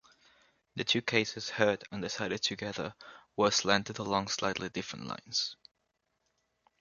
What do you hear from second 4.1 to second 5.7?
slightly different lines.